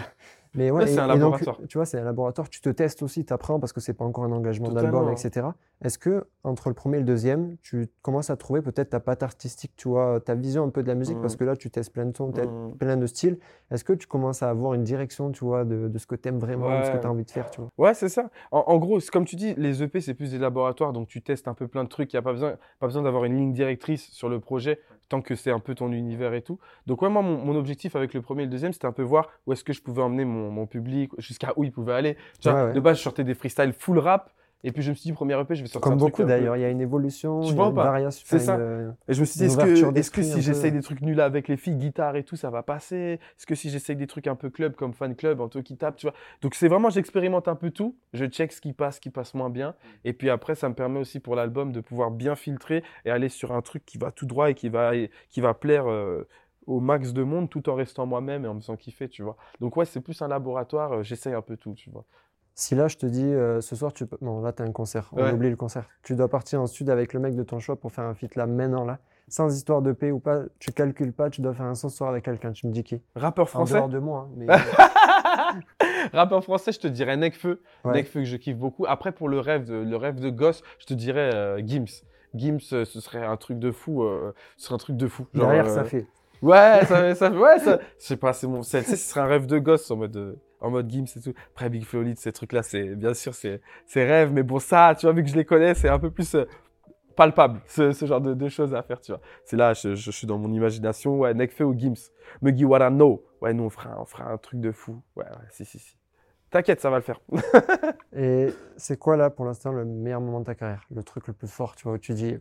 [0.55, 1.59] Mais ouais, Ouais, c'est un et donc, laboratoire.
[1.67, 2.49] tu vois, c'est un laboratoire.
[2.49, 5.47] Tu te testes aussi, tu apprends parce que c'est pas encore un engagement d'album, etc.
[5.81, 9.21] Est-ce que entre le premier et le deuxième, tu commences à trouver peut-être ta patte
[9.23, 11.93] artistique, tu vois, ta vision un peu de la musique, parce que là, tu testes
[11.93, 12.75] plein de sons, Mhm.
[12.77, 13.37] plein de styles.
[13.71, 16.29] Est-ce que tu commences à avoir une direction, tu vois, de, de ce que tu
[16.29, 17.69] aimes vraiment, de ce que tu as envie de faire, tu vois?
[17.77, 18.29] Ouais, c'est ça.
[18.51, 21.47] En, en gros, comme tu dis, les EP, c'est plus des laboratoires, donc tu testes
[21.47, 22.11] un peu plein de trucs.
[22.11, 25.21] Il n'y a pas besoin, pas besoin d'avoir une ligne directrice sur le projet, tant
[25.21, 26.59] que c'est un peu ton univers et tout.
[26.87, 29.03] Donc, ouais, moi, mon, mon objectif avec le premier et le deuxième, c'était un peu
[29.03, 32.15] voir où est-ce que je pouvais emmener mon, mon public, jusqu'à où il pouvait aller.
[32.41, 32.73] Tu vois, Ouais, ouais.
[32.73, 34.31] De base, je sortais des freestyles full rap,
[34.63, 36.23] et puis je me suis dit, premier EP, je vais sortir Comme un truc beaucoup
[36.27, 38.25] d'ailleurs, il y a une évolution, Tu il y vois a ou une pas variation.
[38.27, 38.55] C'est ça.
[38.55, 41.55] une- Et je me suis dit, est-ce que, si j'essaye des trucs nuls avec les
[41.55, 43.19] filles, guitare et tout, ça va passer?
[43.37, 45.77] Est-ce que si j'essaye des trucs un peu club, comme fan club, un truc qui
[45.77, 46.13] tape, tu vois?
[46.41, 49.33] Donc c'est vraiment, j'expérimente un peu tout, je check ce qui passe, ce qui passe
[49.33, 49.75] moins bien.
[50.03, 53.29] Et puis après, ça me permet aussi pour l'album de pouvoir bien filtrer et aller
[53.29, 54.91] sur un truc qui va tout droit et qui va,
[55.29, 56.27] qui va plaire euh,
[56.69, 59.35] au max de monde tout en restant moi-même et en me faisant kiffer, tu vois.
[59.59, 62.05] Donc ouais, c'est plus un laboratoire, euh, j'essaye un peu tout, tu vois.
[62.55, 64.17] Si là, je te dis, euh, ce soir, tu peux.
[64.21, 65.09] Bon, là, tu as un concert.
[65.13, 65.31] On Ouais.
[65.31, 65.87] oublie le concert.
[66.03, 68.35] Tu dois partir en sud avec le mec de ton choix pour faire un feat
[68.35, 68.99] là, maintenant, là.
[69.29, 71.97] Sans histoire de paix ou pas, tu calcules pas, tu dois faire un son ce
[71.97, 72.51] soir avec quelqu'un.
[72.51, 74.27] Tu me dis qui Rappeur En français dehors de moi.
[74.27, 74.47] hein, mais...
[76.13, 77.61] Rappeur français, je te dirais Necfeu.
[77.85, 77.93] Ouais.
[77.93, 78.85] Necfeu que je kiffe beaucoup.
[78.87, 82.03] Après, pour le rêve de, le rêve de gosse, je te dirais euh, Gims.
[82.35, 84.03] Gims, euh, ce serait un truc de fou.
[84.03, 85.27] euh, ce serait un truc de fou.
[85.33, 86.07] Genre, Derrière, ça fait.
[86.41, 89.25] Ouais, ça, ça, ouais, ça, je sais pas, c'est mon, tu sais, ce serait un
[89.25, 91.33] rêve de gosse en mode, euh, en mode Gims et tout.
[91.51, 94.95] Après, Big Flo Olid, ces trucs-là, c'est, bien sûr, c'est, c'est rêve, mais bon, ça,
[94.97, 96.45] tu vois, vu que je les connais, c'est un peu plus euh,
[97.15, 99.19] palpable, ce, genre de, choses à faire, tu vois.
[99.43, 102.09] C'est là, je, je, suis dans mon imagination, ouais, Nekfeu ou Gims.
[102.41, 103.25] Muggy What I Know.
[103.41, 105.01] Ouais, nous, on fera, on fera un truc de fou.
[105.17, 105.97] Ouais, ouais, si, si, si.
[106.49, 107.19] T'inquiète, ça va le faire.
[108.15, 108.47] Et
[108.77, 110.83] c'est quoi là, pour l'instant, le meilleur moment de ta carrière?
[110.89, 112.37] Le truc le plus fort, tu vois, où tu dis,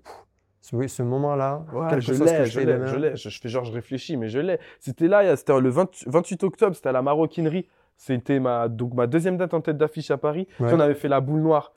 [0.72, 3.16] oui, ce moment-là, Ouais, quelque je chose que l'ai, je l'ai, je l'ai.
[3.16, 4.58] Je, je fais genre, je réfléchis, mais je l'ai.
[4.80, 7.66] C'était là, il y a- c'était le 20 28 octobre, c'était à la maroquinerie.
[7.96, 10.46] C'était ma, donc ma deuxième date en tête d'affiche à Paris.
[10.60, 10.70] Ouais.
[10.72, 11.72] on avait fait la boule noire.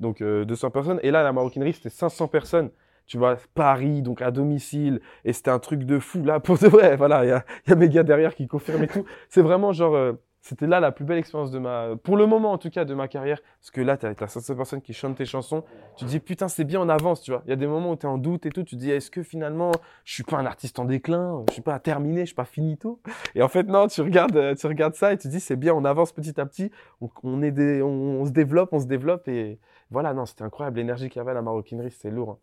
[0.00, 1.00] Donc euh, 200 personnes.
[1.02, 2.70] Et là, la maroquinerie, c'était 500 personnes.
[3.06, 5.00] Tu vois, Paris, donc à domicile.
[5.24, 6.22] Et c'était un truc de fou.
[6.24, 8.84] Là, pour de vrai, voilà, il y a, y a mes gars derrière qui confirment
[8.84, 9.04] et tout.
[9.28, 12.52] C'est vraiment genre, euh, c'était là la plus belle expérience de ma, pour le moment
[12.52, 13.40] en tout cas, de ma carrière.
[13.60, 15.64] Parce que là, tu as, 500 personnes qui chantent tes chansons.
[15.96, 17.42] Tu te dis, putain, c'est bien, on avance, tu vois.
[17.46, 18.62] Il y a des moments où tu es en doute et tout.
[18.62, 19.72] Tu te dis, est-ce que finalement,
[20.04, 23.00] je suis pas un artiste en déclin Je suis pas terminé, je suis pas finito?
[23.34, 25.56] Et en fait, non, tu regardes, euh, tu regardes ça et tu te dis, c'est
[25.56, 26.70] bien, on avance petit à petit.
[27.00, 29.26] On, on est des, on, on se développe, on se développe.
[29.26, 29.58] Et
[29.90, 30.76] voilà, non, c'était incroyable.
[30.78, 32.30] L'énergie qu'il y avait à la maroquinerie, c'était lourd.
[32.30, 32.38] hein.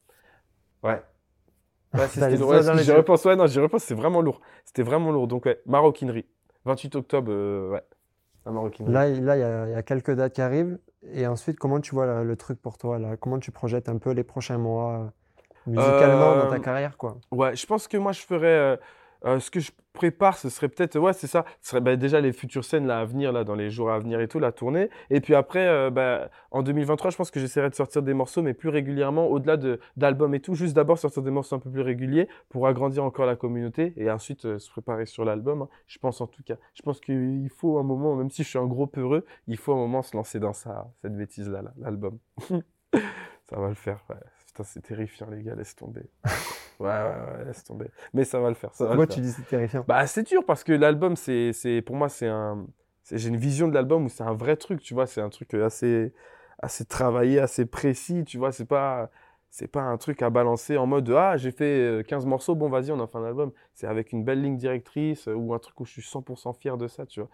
[0.84, 1.02] Ouais.
[1.94, 4.42] Ouais, c'est- les j'y repense, ouais, non, j'y repense, c'est vraiment lourd.
[4.66, 5.28] C'était vraiment lourd.
[5.28, 6.26] Donc, ouais, maroquinerie.
[6.66, 7.84] 28 octobre, euh, ouais.
[8.46, 8.94] La maroquinerie.
[8.94, 10.80] Là, il là, y, y a quelques dates qui arrivent.
[11.14, 13.18] Et ensuite, comment tu vois là, le truc pour toi là?
[13.18, 15.12] Comment tu projettes un peu les prochains mois
[15.68, 17.18] euh, musicalement dans ta Euh, carrière quoi?
[17.32, 18.80] Ouais, je pense que moi, je ferais.
[19.26, 20.98] Euh, ce que je prépare, ce serait peut-être.
[21.00, 21.46] Ouais, c'est ça.
[21.62, 24.00] Ce serait bah, déjà les futures scènes là, à venir, là, dans les jours à
[24.00, 24.90] venir et tout, la tournée.
[25.10, 28.42] Et puis après, euh, bah, en 2023, je pense que j'essaierai de sortir des morceaux,
[28.42, 30.56] mais plus régulièrement, au-delà de, d'albums et tout.
[30.56, 34.10] Juste d'abord sortir des morceaux un peu plus réguliers pour agrandir encore la communauté et
[34.10, 35.62] ensuite euh, se préparer sur l'album.
[35.64, 35.70] hein.
[35.88, 36.56] Je pense en tout cas.
[36.74, 39.74] Je pense qu'il faut un moment, même si je suis un gros peureux, il faut
[39.74, 42.18] un moment se lancer dans ça, cette bêtise-là, là, l'album.
[42.50, 44.04] ça va le faire.
[44.10, 44.16] Ouais.
[44.48, 46.10] Putain, c'est terrifiant, les gars, laisse tomber.
[46.84, 47.88] Ouais, ouais, laisse tomber.
[48.14, 48.74] Mais ça va le faire.
[48.74, 49.16] Ça Pourquoi faire.
[49.16, 49.86] tu dis c'est terrifiant?
[49.88, 52.66] Bah, c'est dur parce que l'album, c'est, c'est, pour moi, c'est un,
[53.04, 55.30] c'est- j'ai une vision de l'album où c'est un vrai truc, tu vois, c'est un
[55.30, 56.14] truc assez,
[56.60, 59.10] assez travaillé, assez précis, tu vois, c'est pas,
[59.50, 61.66] c'est pas un truc à balancer en mode, ah, j'ai fait
[62.00, 63.52] euh, 15 morceaux, bon, vas-y, on en fait un album.
[63.74, 66.78] C'est avec une belle ligne directrice euh, ou un truc où je suis 100% fier
[66.78, 67.30] de ça, tu vois.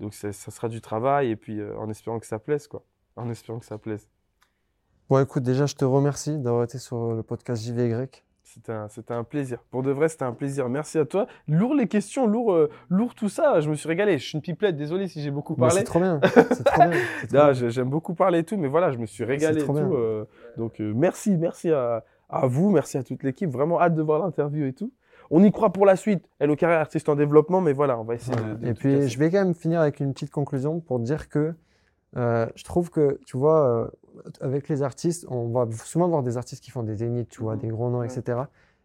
[0.00, 2.84] Donc, ça sera du travail et puis euh, en espérant que ça plaise, quoi.
[3.16, 4.08] En espérant que ça plaise.
[5.10, 8.06] Bon, écoute, déjà, je te remercie d'avoir été sur le podcast JVY.
[8.88, 9.58] C'était un, plaisir.
[9.70, 10.68] Pour de vrai, c'était un plaisir.
[10.68, 11.26] Merci à toi.
[11.48, 13.60] Lourd les questions, lourd, euh, lourd tout ça.
[13.60, 14.18] Je me suis régalé.
[14.18, 14.76] Je suis une pipelette.
[14.76, 15.80] Désolé si j'ai beaucoup Bah, parlé.
[16.52, 17.52] c'est trop bien.
[17.52, 19.86] J'aime beaucoup parler et tout, mais voilà, je me suis régalé et trop tout.
[19.88, 19.96] bien.
[19.98, 20.24] euh,
[20.56, 23.50] donc, euh, merci, merci à, à vous, merci à toute l'équipe.
[23.50, 24.92] Vraiment hâte de voir l'interview et tout.
[25.30, 26.24] On y croit pour la suite.
[26.38, 28.54] Hello Carré, artiste en développement, mais voilà, on va essayer Voilà.
[28.54, 28.64] de.
[28.64, 31.54] de Et puis, je vais quand même finir avec une petite conclusion pour dire que
[32.16, 33.90] euh, je trouve que, tu vois,
[34.40, 37.54] avec les artistes, on va souvent voir des artistes qui font des zéniths, tu vois,
[37.54, 37.60] Mhm.
[37.60, 38.06] des gros noms, Ouais.
[38.06, 38.38] etc.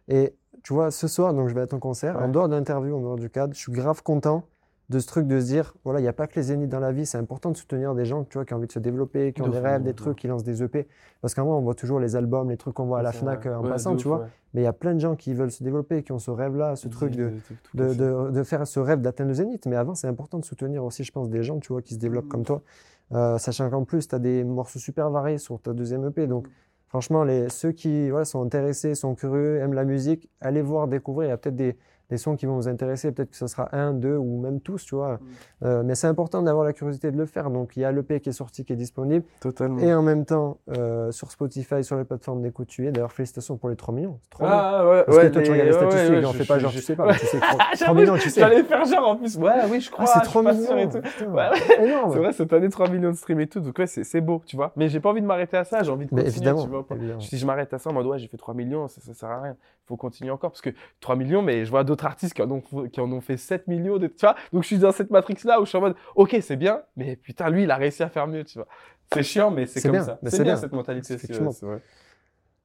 [0.07, 2.95] Et tu vois, ce soir, donc je vais à ton concert, en dehors de l'interview,
[2.95, 4.43] en dehors du cadre, je suis grave content
[4.89, 6.79] de ce truc de se dire, voilà, il n'y a pas que les zéniths dans
[6.79, 8.79] la vie, c'est important de soutenir des gens, tu vois, qui ont envie de se
[8.79, 10.87] développer, qui ont De des fou, rêves, des de trucs, qui lancent des EP.
[11.21, 13.41] Parce qu'en vrai, on voit toujours les albums, les trucs qu'on voit à la FNAC
[13.45, 13.49] vrai.
[13.51, 14.21] euh, en Ouais, passant, tu vois.
[14.21, 14.25] ouais.
[14.55, 16.75] Mais il y a plein de gens qui veulent se développer, qui ont ce rêve-là,
[16.75, 17.33] ce truc de,
[17.75, 19.67] de, de, de faire ce rêve d'atteindre le zénith.
[19.67, 21.99] Mais avant, c'est important de soutenir aussi, je pense, des gens, tu vois, qui se
[21.99, 22.63] développent comme toi.
[23.11, 26.25] Euh, sachant qu'en plus, tu as des morceaux super variés sur ta deuxième EP.
[26.25, 26.47] Donc,
[26.87, 31.27] Franchement, les, ceux qui voilà, sont intéressés, sont curieux, aiment la musique, allez voir, découvrir.
[31.27, 31.77] Il y a peut-être des,
[32.09, 33.11] des sons qui vont vous intéresser.
[33.11, 35.19] Peut-être que ce sera un, deux ou même tous, tu vois.
[35.63, 37.49] Euh, mais c'est important d'avoir la curiosité de le faire.
[37.51, 39.25] Donc, il y a l'EP qui est sorti, qui est disponible.
[39.41, 39.79] Totalement.
[39.79, 42.91] Et en même temps, euh, sur Spotify, sur les plateformes d'écoute, tu es.
[42.91, 44.19] D'ailleurs, félicitations pour les 3 millions.
[44.23, 44.51] C'est trop bien.
[44.53, 46.37] Ah ouais, Parce ouais, que toi, tu les- regardes les ouais, statistiques, ouais, on je-
[46.37, 48.39] fait pas je- genre, je- tu sais pas, tu sais, 3, J'avoue, millions, tu sais.
[48.41, 49.37] J'allais faire genre en plus.
[49.37, 50.05] Ouais, oui, je crois.
[50.07, 51.01] Ah, c'est je suis 3 pas sûr et millions.
[51.01, 51.25] tout.
[51.25, 51.49] Ouais.
[52.11, 53.59] C'est vrai, cette année, 3 millions de streams et tout.
[53.59, 54.71] Donc, ouais, c'est beau, tu vois.
[54.75, 55.83] Mais j'ai pas envie de m'arrêter à ça.
[55.83, 56.63] J'ai envie de continuer, évidemment.
[56.63, 56.85] tu vois.
[56.91, 57.19] évidemment.
[57.19, 59.29] Si je m'arrête à ça en mode, ouais, j'ai fait 3 millions, ça, ça sert
[59.29, 59.51] à rien.
[59.59, 60.51] Il faut continuer encore.
[60.51, 60.69] Parce que
[60.99, 63.67] 3 millions, mais je vois d'autres artistes qui en, ont, qui en ont fait 7
[63.67, 64.35] millions, de- tu vois?
[64.53, 67.15] Donc, je suis dans cette matrix-là où je suis en mode, ok, c'est bien, mais
[67.15, 68.67] putain, lui, il a réussi à faire mieux, tu vois.
[69.13, 70.19] C'est chiant, mais c'est comme bien, ça.
[70.23, 70.55] C'est bien, bien.
[70.57, 71.13] cette mentalité.
[71.15, 71.51] Effectivement.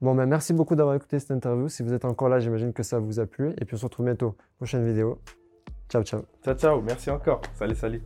[0.00, 1.68] Bon, ben, merci beaucoup d'avoir écouté cette interview.
[1.68, 3.54] Si vous êtes encore là, j'imagine que ça vous a plu.
[3.60, 4.36] Et puis, on se retrouve bientôt.
[4.58, 5.20] Prochaine vidéo.
[5.88, 6.22] Ciao, ciao.
[6.44, 6.80] Ciao, ciao.
[6.82, 7.40] Merci encore.
[7.54, 8.02] Salut, salut.